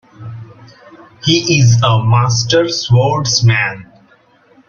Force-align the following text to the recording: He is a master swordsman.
He 1.23 1.59
is 1.59 1.79
a 1.83 2.03
master 2.03 2.67
swordsman. 2.69 3.87